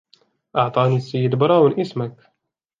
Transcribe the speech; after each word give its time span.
أعطاني 0.57 0.95
السيد 0.95 1.35
براون 1.35 1.79
اسمَك. 1.79 2.31